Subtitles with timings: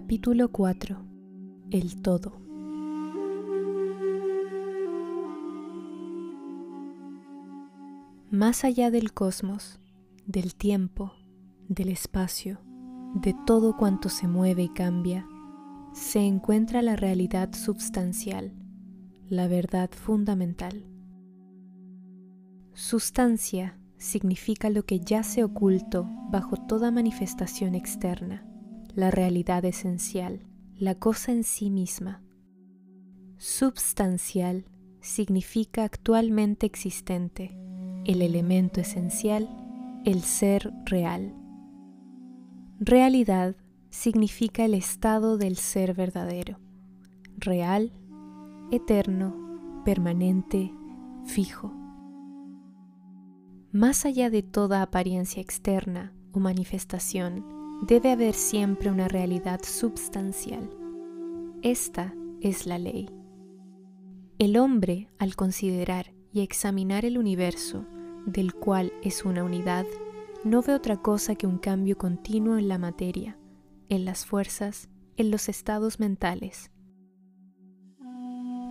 [0.00, 0.96] Capítulo 4
[1.72, 2.38] El todo
[8.30, 9.80] Más allá del cosmos,
[10.24, 11.14] del tiempo,
[11.68, 12.60] del espacio,
[13.14, 15.26] de todo cuanto se mueve y cambia,
[15.92, 18.52] se encuentra la realidad substancial,
[19.28, 20.86] la verdad fundamental.
[22.72, 28.44] Sustancia significa lo que yace oculto bajo toda manifestación externa,
[28.98, 30.40] la realidad esencial,
[30.76, 32.20] la cosa en sí misma.
[33.36, 34.64] Substancial
[35.00, 37.56] significa actualmente existente,
[38.06, 39.48] el elemento esencial,
[40.04, 41.32] el ser real.
[42.80, 43.54] Realidad
[43.88, 46.58] significa el estado del ser verdadero,
[47.36, 47.92] real,
[48.72, 50.72] eterno, permanente,
[51.24, 51.72] fijo.
[53.70, 60.70] Más allá de toda apariencia externa o manifestación, debe haber siempre una realidad substancial.
[61.62, 63.08] Esta es la ley.
[64.38, 67.86] El hombre, al considerar y examinar el universo,
[68.26, 69.86] del cual es una unidad,
[70.44, 73.38] no ve otra cosa que un cambio continuo en la materia,
[73.88, 76.70] en las fuerzas, en los estados mentales.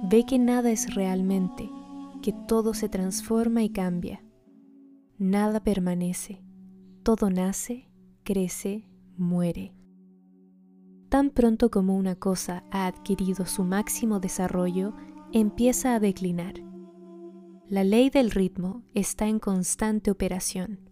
[0.09, 1.69] Ve que nada es realmente,
[2.21, 4.23] que todo se transforma y cambia.
[5.17, 6.41] Nada permanece,
[7.03, 7.89] todo nace,
[8.23, 9.73] crece, muere.
[11.09, 14.93] Tan pronto como una cosa ha adquirido su máximo desarrollo,
[15.31, 16.55] empieza a declinar.
[17.69, 20.89] La ley del ritmo está en constante operación.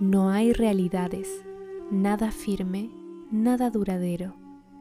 [0.00, 1.28] No hay realidades,
[1.90, 2.90] nada firme,
[3.30, 4.36] nada duradero,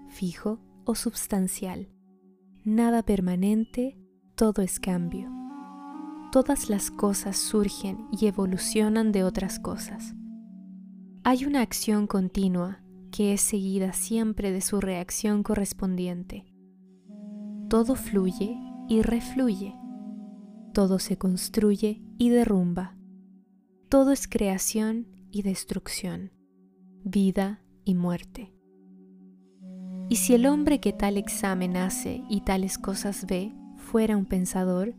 [0.08, 1.90] fijo o substancial,
[2.64, 3.98] nada permanente,
[4.36, 5.30] todo es cambio.
[6.32, 10.14] Todas las cosas surgen y evolucionan de otras cosas.
[11.24, 16.46] Hay una acción continua que es seguida siempre de su reacción correspondiente.
[17.70, 18.58] Todo fluye
[18.88, 19.76] y refluye.
[20.74, 22.96] Todo se construye y derrumba.
[23.90, 26.32] Todo es creación y destrucción,
[27.04, 28.54] vida y muerte.
[30.10, 34.96] Y si el hombre que tal examen hace y tales cosas ve fuera un pensador,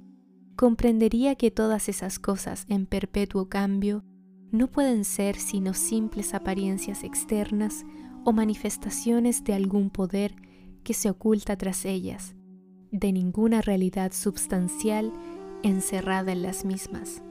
[0.55, 4.05] comprendería que todas esas cosas en perpetuo cambio
[4.53, 7.85] no pueden ser sino simples apariencias externas
[8.25, 10.35] o manifestaciones de algún poder
[10.83, 12.35] que se oculta tras ellas,
[12.91, 15.13] de ninguna realidad substancial
[15.63, 17.23] encerrada en las mismas.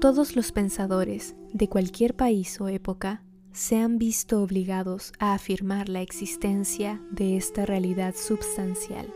[0.00, 3.22] Todos los pensadores de cualquier país o época
[3.52, 9.06] se han visto obligados a afirmar la existencia de esta realidad substancial.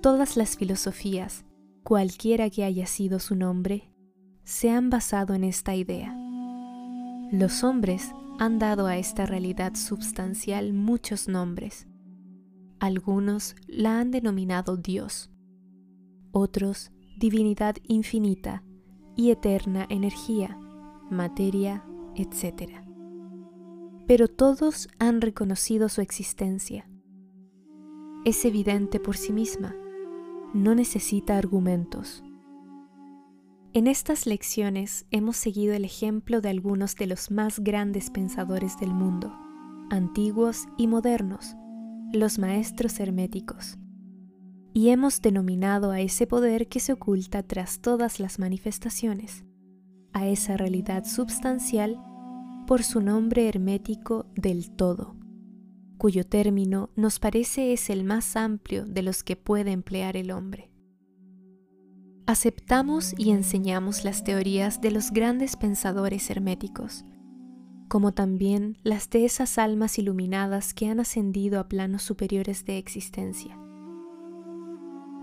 [0.00, 1.44] Todas las filosofías,
[1.82, 3.93] cualquiera que haya sido su nombre,
[4.44, 6.14] se han basado en esta idea.
[7.32, 11.86] Los hombres han dado a esta realidad substancial muchos nombres.
[12.78, 15.30] Algunos la han denominado Dios,
[16.32, 18.62] otros divinidad infinita
[19.16, 20.58] y eterna energía,
[21.10, 21.84] materia,
[22.16, 22.72] etc.
[24.06, 26.88] Pero todos han reconocido su existencia.
[28.24, 29.74] Es evidente por sí misma,
[30.52, 32.22] no necesita argumentos.
[33.74, 38.94] En estas lecciones hemos seguido el ejemplo de algunos de los más grandes pensadores del
[38.94, 39.36] mundo,
[39.90, 41.56] antiguos y modernos,
[42.12, 43.76] los maestros herméticos
[44.72, 49.44] y hemos denominado a ese poder que se oculta tras todas las manifestaciones,
[50.12, 51.96] a esa realidad substancial,
[52.66, 55.16] por su nombre hermético del todo,
[55.98, 60.73] cuyo término nos parece es el más amplio de los que puede emplear el hombre.
[62.26, 67.04] Aceptamos y enseñamos las teorías de los grandes pensadores herméticos,
[67.88, 73.58] como también las de esas almas iluminadas que han ascendido a planos superiores de existencia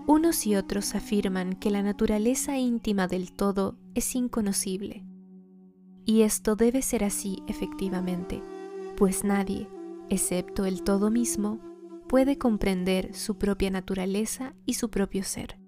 [0.06, 5.06] unos y otros afirman que la naturaleza íntima del todo es inconocible.
[6.04, 8.42] Y esto debe ser así efectivamente,
[8.96, 9.68] pues nadie,
[10.08, 11.60] excepto el todo mismo,
[12.08, 15.61] puede comprender su propia naturaleza y su propio ser.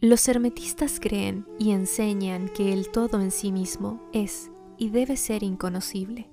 [0.00, 5.42] Los hermetistas creen y enseñan que el todo en sí mismo es y debe ser
[5.42, 6.30] inconocible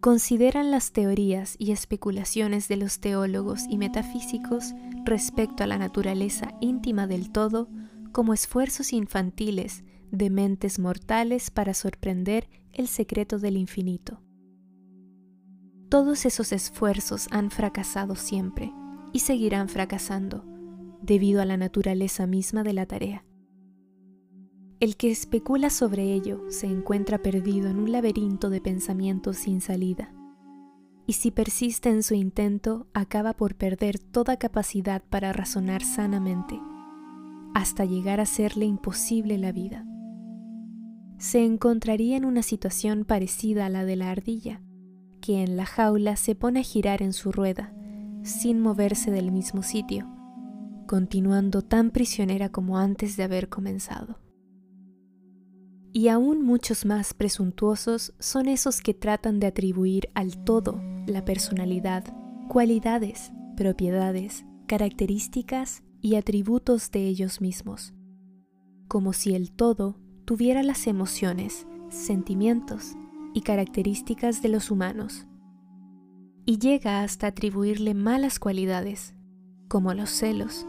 [0.00, 4.72] consideran las teorías y especulaciones de los teólogos y metafísicos
[5.04, 7.68] respecto a la naturaleza íntima del todo
[8.12, 14.22] como esfuerzos infantiles de mentes mortales para sorprender el secreto del infinito.
[15.90, 18.72] Todos esos esfuerzos han fracasado siempre
[19.12, 20.44] y seguirán fracasando
[21.02, 23.24] debido a la naturaleza misma de la tarea.
[24.80, 30.14] El que especula sobre ello se encuentra perdido en un laberinto de pensamientos sin salida,
[31.06, 36.58] y si persiste en su intento acaba por perder toda capacidad para razonar sanamente,
[37.54, 39.84] hasta llegar a serle imposible la vida.
[41.18, 44.62] Se encontraría en una situación parecida a la de la ardilla,
[45.20, 47.74] que en la jaula se pone a girar en su rueda,
[48.22, 50.08] sin moverse del mismo sitio,
[50.90, 54.18] continuando tan prisionera como antes de haber comenzado.
[55.92, 62.02] Y aún muchos más presuntuosos son esos que tratan de atribuir al todo la personalidad,
[62.48, 67.94] cualidades, propiedades, características y atributos de ellos mismos,
[68.88, 72.96] como si el todo tuviera las emociones, sentimientos
[73.32, 75.28] y características de los humanos,
[76.46, 79.14] y llega hasta atribuirle malas cualidades,
[79.68, 80.66] como los celos,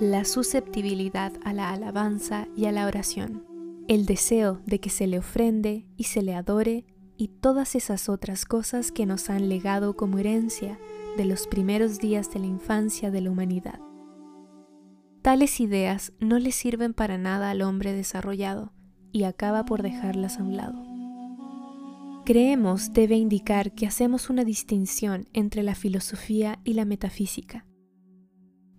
[0.00, 3.54] la susceptibilidad a la alabanza y a la oración
[3.88, 6.86] el deseo de que se le ofrende y se le adore
[7.16, 10.78] y todas esas otras cosas que nos han legado como herencia
[11.16, 13.78] de los primeros días de la infancia de la humanidad.
[15.22, 18.72] Tales ideas no le sirven para nada al hombre desarrollado
[19.12, 20.82] y acaba por dejarlas a un lado.
[22.24, 27.66] Creemos debe indicar que hacemos una distinción entre la filosofía y la metafísica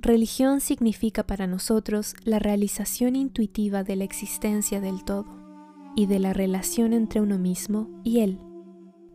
[0.06, 5.25] Religión significa para nosotros la realización intuitiva de la existencia del todo
[5.96, 8.40] y de la relación entre uno mismo y él,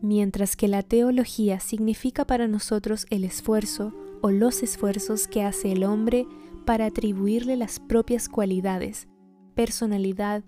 [0.03, 5.85] mientras que la teología significa para nosotros el esfuerzo o los esfuerzos que hace el
[5.85, 6.27] hombre
[6.67, 9.07] para atribuirle las propias cualidades,
[9.55, 10.43] personalidad,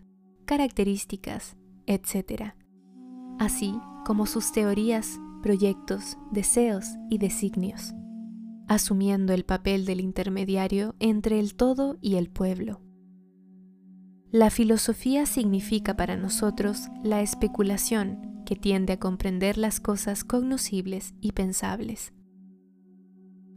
[0.44, 1.56] características,
[1.86, 2.54] etc.,
[3.38, 7.94] así como sus teorías, proyectos, deseos y designios
[8.68, 12.80] asumiendo el papel del intermediario entre el todo y el pueblo.
[14.30, 21.32] La filosofía significa para nosotros la especulación que tiende a comprender las cosas cognoscibles y
[21.32, 22.12] pensables,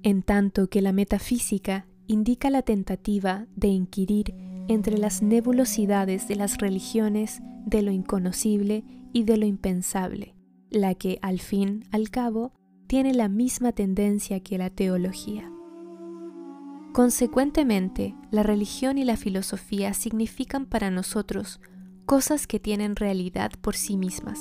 [0.04, 4.36] en tanto que la metafísica indica la tentativa de inquirir
[4.68, 10.36] entre las nebulosidades de las religiones de lo inconocible y de lo impensable,
[10.70, 12.54] la que, al fin, al cabo,
[12.96, 15.52] tiene la misma tendencia que la teología.
[16.94, 21.60] Consecuentemente, la religión y la filosofía significan para nosotros
[22.06, 24.40] cosas que tienen realidad por sí mismas,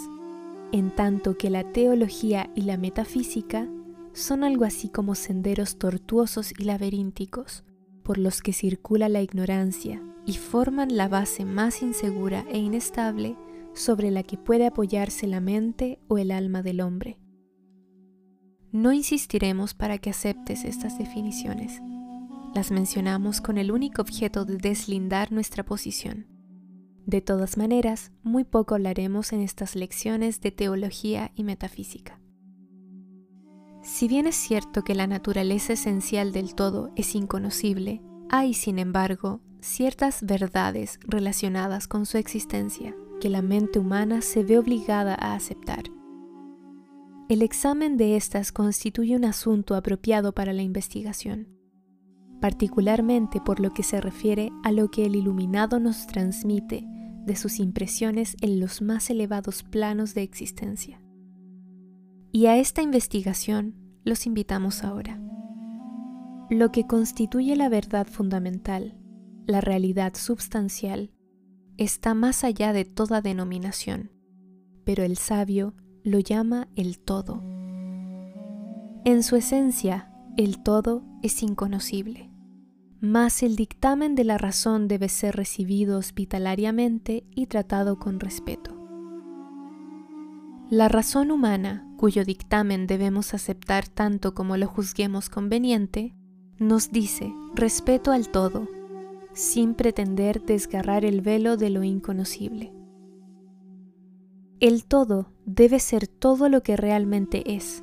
[0.70, 3.68] en tanto que la teología y la metafísica
[4.12, 7.64] son algo así como senderos tortuosos y laberínticos,
[8.04, 13.36] por los que circula la ignorancia y forman la base más insegura e inestable
[13.72, 17.18] sobre la que puede apoyarse la mente o el alma del hombre.
[18.75, 21.81] No insistiremos para que aceptes estas definiciones.
[22.56, 26.26] Las mencionamos con el único objeto de deslindar nuestra posición.
[27.06, 32.19] De todas maneras, muy poco hablaremos en estas lecciones de teología y metafísica.
[33.85, 39.41] Si bien es cierto que la naturaleza esencial del todo es inconocible, hay, sin embargo,
[39.61, 45.85] ciertas verdades relacionadas con su existencia que la mente humana se ve obligada a aceptar
[47.29, 51.49] el examen de estas constituye un asunto apropiado para la investigación,
[52.41, 56.85] particularmente por lo que se refiere a lo que el iluminado nos transmite
[57.25, 61.00] de sus impresiones en los más elevados planos de existencia.
[62.31, 65.19] Y a esta investigación los invitamos ahora.
[66.50, 68.99] Lo que constituye la verdad fundamental,
[69.47, 71.11] la realidad substancial,
[71.78, 74.11] está más allá de toda denominación,
[74.85, 77.42] pero el sabio lo llama el todo.
[79.06, 82.30] En su esencia, el todo es inconocible,
[83.00, 88.78] mas el dictamen de la razón debe ser recibido hospitalariamente y tratado con respeto.
[90.68, 96.14] La razón humana, cuyo dictamen debemos aceptar tanto como lo juzguemos conveniente,
[96.58, 98.68] nos dice respeto al todo,
[99.32, 102.74] sin pretender desgarrar el velo de lo inconocible.
[104.61, 107.82] El todo debe ser todo lo que realmente es.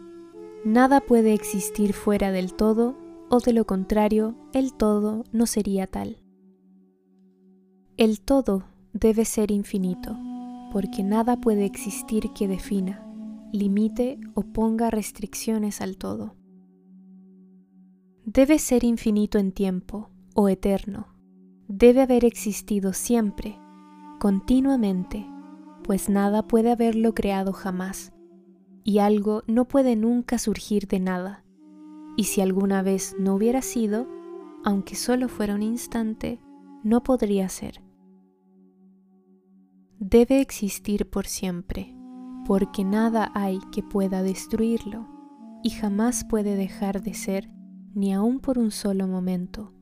[0.64, 2.96] Nada puede existir fuera del todo
[3.30, 6.18] o de lo contrario, el todo no sería tal.
[7.98, 10.18] El todo debe ser infinito,
[10.72, 13.06] porque nada puede existir que defina,
[13.52, 16.36] limite o ponga restricciones al todo.
[18.26, 21.08] Debe ser infinito en tiempo o eterno.
[21.68, 23.58] Debe haber existido siempre,
[24.20, 25.26] continuamente,
[25.84, 28.14] pues nada puede haberlo creado jamás,
[28.84, 31.44] y algo no puede nunca surgir de nada.
[32.18, 34.08] Y si alguna vez no hubiera sido,
[34.64, 36.40] aunque solo fuera un instante,
[36.84, 37.82] no podría ser.
[40.00, 41.96] Debe existir por siempre,
[42.46, 45.08] porque nada hay que pueda destruirlo,
[45.64, 47.50] y jamás puede dejar de ser,
[47.94, 49.74] ni aun por un solo momento,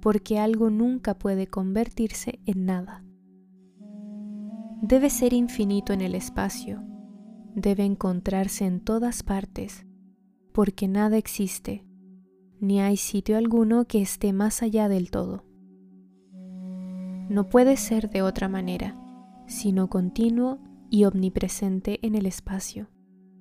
[0.00, 3.04] porque algo nunca puede convertirse en nada.
[4.80, 6.80] Debe ser infinito en el espacio,
[7.54, 9.84] debe encontrarse en todas partes,
[10.52, 11.84] porque nada existe,
[12.60, 15.44] ni hay sitio alguno que esté más allá del todo.
[17.28, 18.96] No puede ser de otra manera,
[19.48, 22.88] sino continuo y omnipresente en el espacio,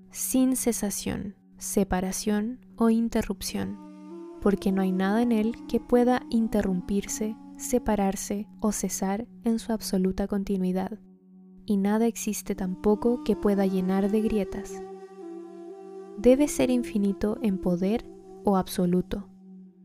[0.10, 3.77] sin cesación, separación o interrupción,
[4.41, 10.27] porque no hay nada en él que pueda interrumpirse, separarse o cesar en su absoluta
[10.27, 11.00] continuidad,
[11.68, 14.82] y nada existe tampoco que pueda llenar de grietas.
[16.18, 18.10] Debe ser infinito en poder
[18.44, 19.30] o absoluto,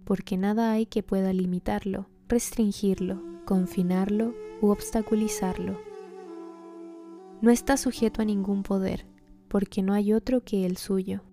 [0.05, 5.93] porque nada hay que pueda limitarlo, restringirlo, confinarlo u obstaculizarlo
[7.43, 9.05] no está sujeto a ningún poder,
[9.49, 11.25] porque no hay otro que el suyo.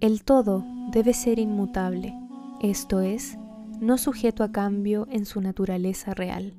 [0.00, 2.14] El todo debe ser inmutable,
[2.62, 3.36] esto es,
[3.78, 6.54] no sujeto a cambio en su naturaleza real,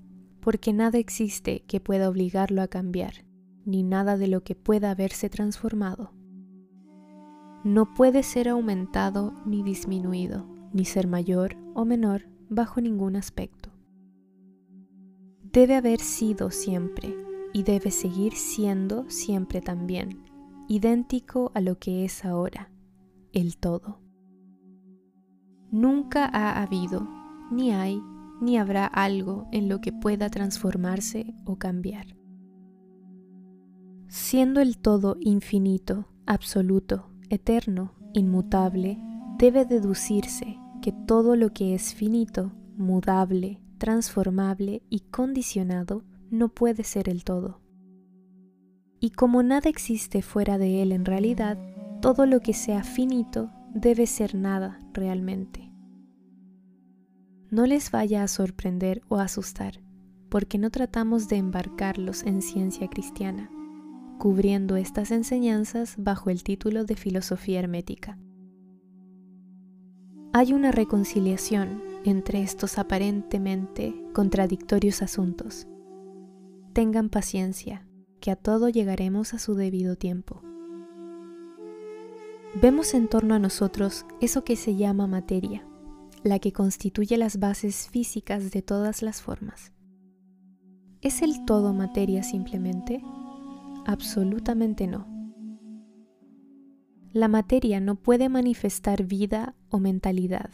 [0.48, 3.26] porque nada existe que pueda obligarlo a cambiar,
[3.66, 6.14] ni nada de lo que pueda haberse transformado.
[7.66, 13.72] No puede ser aumentado ni disminuido, ni ser mayor o menor bajo ningún aspecto.
[15.52, 17.14] Debe haber sido siempre
[17.52, 20.24] y debe seguir siendo siempre también,
[20.70, 22.72] idéntico a lo que es ahora,
[23.34, 24.00] el todo.
[25.72, 27.06] Nunca ha habido,
[27.52, 28.02] ni hay,
[28.42, 32.18] ni habrá algo en lo que pueda transformarse o cambiar.
[34.08, 39.00] Siendo el todo infinito, absoluto, eterno, inmutable,
[39.38, 47.10] debe deducirse que todo lo que es finito, mudable, transformable y condicionado no puede ser
[47.10, 47.62] el todo.
[49.00, 51.58] Y como nada existe fuera de él en realidad,
[52.02, 55.67] todo lo que sea finito debe ser nada realmente.
[57.50, 59.82] No les vaya a sorprender o asustar,
[60.30, 63.50] porque no tratamos de embarcarlos en ciencia cristiana,
[64.20, 68.18] cubriendo estas enseñanzas bajo el título de filosofía hermética.
[70.34, 75.68] Hay una reconciliación entre estos aparentemente contradictorios asuntos
[76.78, 77.88] Tengan paciencia,
[78.22, 80.44] que a todo llegaremos a su debido tiempo.
[82.62, 85.67] Vemos en torno a nosotros eso que se llama materia,
[86.28, 89.72] la que constituye las bases físicas de todas las formas.
[91.02, 93.02] ¿Es el todo materia simplemente?
[93.86, 95.08] Absolutamente no.
[97.14, 100.52] La materia no puede manifestar vida o mentalidad,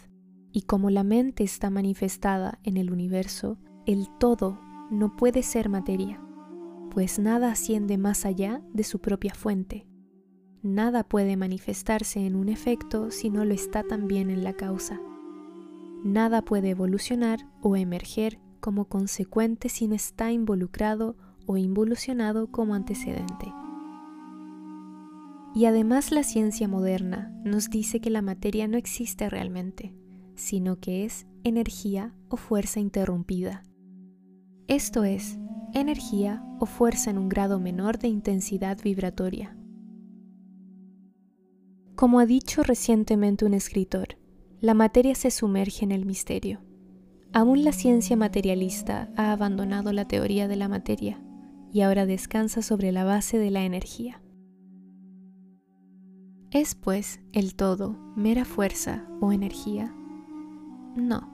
[0.52, 4.60] y como la mente está manifestada en el universo, el todo
[4.92, 6.22] no puede ser materia,
[6.92, 9.88] pues nada asciende más allá de su propia fuente.
[10.62, 15.02] Nada puede manifestarse en un efecto si no lo está también en la causa.
[16.04, 23.54] Nada puede evolucionar o emerger como consecuente si no está involucrado o involucionado como antecedente.
[25.56, 29.94] Y además la ciencia moderna nos dice que la materia no existe realmente,
[30.36, 33.64] sino que es energía o fuerza interrumpida
[34.68, 35.38] esto es,
[35.74, 39.58] energía o fuerza en un grado menor de intensidad vibratoria.
[41.96, 44.18] Como ha dicho recientemente un escritor,
[44.64, 46.62] la materia se sumerge en el misterio.
[47.34, 51.22] Aún la ciencia materialista ha abandonado la teoría de la materia
[51.72, 54.24] y ahora descansa sobre la base de la energía.
[56.50, 59.94] ¿Es pues el todo mera fuerza o energía?
[60.96, 61.30] No.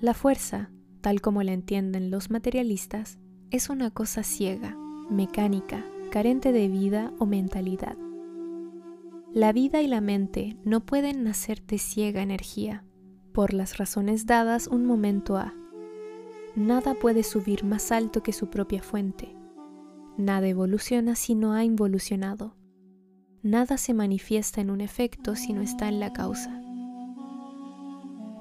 [0.00, 3.18] La fuerza tal como la entienden los materialistas,
[3.50, 4.76] es una cosa ciega,
[5.10, 7.96] mecánica, carente de vida o mentalidad.
[9.32, 12.84] La vida y la mente no pueden nacer de ciega energía,
[13.32, 15.54] por las razones dadas un momento a.
[16.56, 19.36] Nada puede subir más alto que su propia fuente.
[20.16, 22.56] Nada evoluciona si no ha involucionado.
[23.40, 26.60] Nada se manifiesta en un efecto si no está en la causa.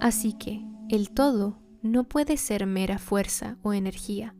[0.01, 4.35] Así que el todo no puede ser mera fuerza o energía,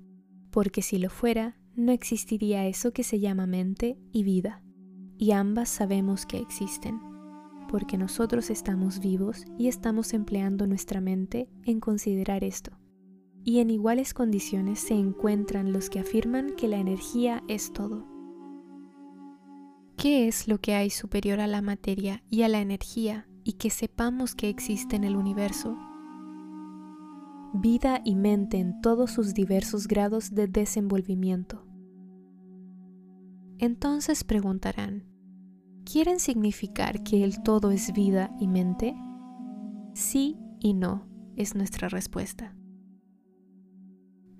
[0.50, 4.64] porque si lo fuera, no existiría eso que se llama mente y vida,
[5.20, 7.00] y ambas sabemos que existen,
[7.70, 12.72] porque nosotros estamos vivos y estamos empleando nuestra mente en considerar esto.
[13.44, 18.08] Y en iguales condiciones se encuentran los que afirman que la energía es todo.
[19.98, 23.70] ¿Qué es lo que hay superior a la materia y a la energía y que
[23.70, 25.78] sepamos que existe en el universo
[27.54, 31.66] vida y mente en todos sus diversos grados de desenvolvimiento.
[33.60, 35.04] Entonces preguntarán,
[35.84, 38.96] ¿quieren significar que el todo es vida y mente?
[39.94, 42.56] Sí y no es nuestra respuesta.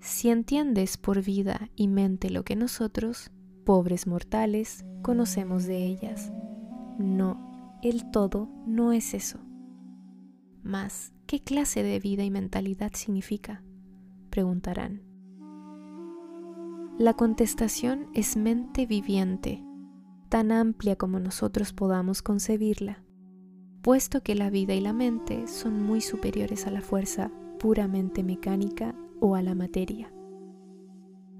[0.00, 3.30] Si entiendes por vida y mente lo que nosotros,
[3.66, 6.32] pobres mortales, conocemos de ellas,
[6.98, 9.38] no, el todo no es eso.
[10.62, 13.62] Mas, ¿qué clase de vida y mentalidad significa?
[14.30, 15.09] Preguntarán.
[17.00, 19.64] La contestación es mente viviente,
[20.28, 23.02] tan amplia como nosotros podamos concebirla,
[23.80, 28.94] puesto que la vida y la mente son muy superiores a la fuerza puramente mecánica
[29.18, 30.12] o a la materia.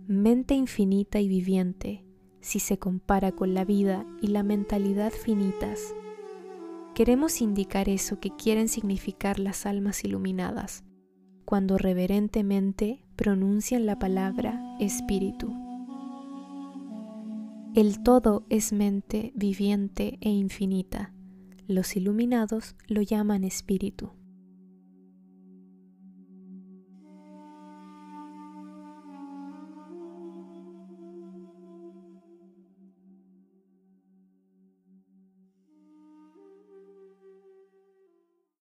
[0.07, 2.07] Mente infinita y viviente,
[2.41, 5.95] si se compara con la vida y la mentalidad finitas,
[6.95, 10.85] queremos indicar eso que quieren significar las almas iluminadas,
[11.45, 15.53] cuando reverentemente pronuncian la palabra espíritu.
[17.75, 21.13] El todo es mente viviente e infinita.
[21.69, 24.11] Los iluminados lo llaman espíritu.